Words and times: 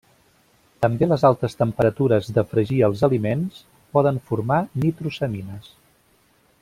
També 0.85 1.09
les 1.09 1.25
altes 1.29 1.55
temperatures 1.59 2.31
de 2.37 2.45
fregir 2.53 2.79
els 2.87 3.03
aliments 3.09 3.61
poden 3.99 4.19
formar 4.31 4.59
nitrosamines. 4.87 5.71